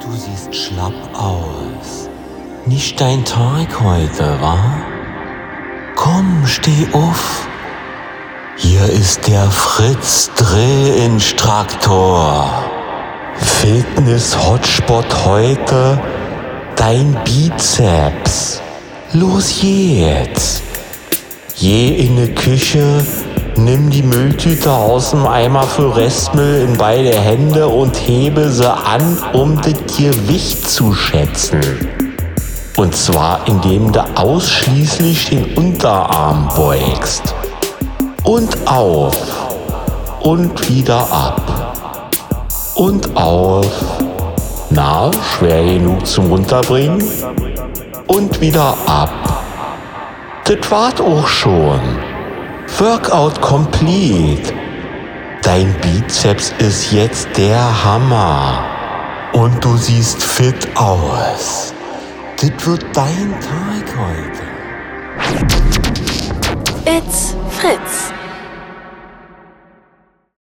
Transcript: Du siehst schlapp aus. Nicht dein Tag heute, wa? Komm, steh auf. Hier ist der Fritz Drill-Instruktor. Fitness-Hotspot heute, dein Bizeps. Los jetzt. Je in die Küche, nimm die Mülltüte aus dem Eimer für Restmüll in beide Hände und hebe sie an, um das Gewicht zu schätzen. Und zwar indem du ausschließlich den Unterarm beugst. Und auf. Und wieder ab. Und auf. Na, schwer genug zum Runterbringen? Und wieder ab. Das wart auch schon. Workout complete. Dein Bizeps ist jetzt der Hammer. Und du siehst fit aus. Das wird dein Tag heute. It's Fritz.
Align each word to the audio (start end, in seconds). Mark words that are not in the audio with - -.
Du 0.00 0.12
siehst 0.12 0.54
schlapp 0.54 0.94
aus. 1.12 2.08
Nicht 2.66 3.00
dein 3.00 3.24
Tag 3.24 3.80
heute, 3.80 4.40
wa? 4.40 4.56
Komm, 5.96 6.46
steh 6.46 6.86
auf. 6.92 7.48
Hier 8.56 8.84
ist 8.84 9.26
der 9.26 9.50
Fritz 9.50 10.30
Drill-Instruktor. 10.36 12.48
Fitness-Hotspot 13.34 15.24
heute, 15.24 16.00
dein 16.76 17.18
Bizeps. 17.24 18.62
Los 19.14 19.60
jetzt. 19.60 20.62
Je 21.56 21.96
in 21.96 22.14
die 22.16 22.32
Küche, 22.34 23.04
nimm 23.64 23.90
die 23.90 24.02
Mülltüte 24.02 24.70
aus 24.72 25.10
dem 25.10 25.26
Eimer 25.26 25.64
für 25.64 25.96
Restmüll 25.96 26.66
in 26.68 26.76
beide 26.76 27.10
Hände 27.10 27.66
und 27.68 27.94
hebe 27.96 28.50
sie 28.50 28.70
an, 28.70 29.18
um 29.32 29.56
das 29.56 29.74
Gewicht 29.96 30.68
zu 30.68 30.94
schätzen. 30.94 31.60
Und 32.76 32.94
zwar 32.94 33.40
indem 33.46 33.90
du 33.90 34.00
ausschließlich 34.16 35.30
den 35.30 35.54
Unterarm 35.56 36.48
beugst. 36.54 37.34
Und 38.22 38.56
auf. 38.66 39.16
Und 40.20 40.68
wieder 40.68 41.00
ab. 41.10 41.74
Und 42.76 43.16
auf. 43.16 43.66
Na, 44.70 45.10
schwer 45.36 45.64
genug 45.64 46.06
zum 46.06 46.30
Runterbringen? 46.30 47.02
Und 48.06 48.40
wieder 48.40 48.74
ab. 48.86 49.10
Das 50.44 50.70
wart 50.70 51.00
auch 51.00 51.26
schon. 51.26 52.07
Workout 52.80 53.40
complete. 53.40 54.52
Dein 55.42 55.74
Bizeps 55.80 56.54
ist 56.58 56.92
jetzt 56.92 57.26
der 57.36 57.58
Hammer. 57.84 58.64
Und 59.32 59.64
du 59.64 59.76
siehst 59.76 60.22
fit 60.22 60.68
aus. 60.76 61.74
Das 62.36 62.66
wird 62.66 62.84
dein 62.92 63.34
Tag 63.40 63.96
heute. 63.98 64.44
It's 66.88 67.34
Fritz. 67.50 68.12